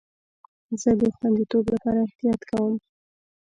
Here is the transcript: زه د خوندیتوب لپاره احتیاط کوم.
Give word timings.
زه 0.81 0.91
د 0.99 1.01
خوندیتوب 1.15 1.65
لپاره 1.73 1.99
احتیاط 2.07 2.41
کوم. 2.49 2.73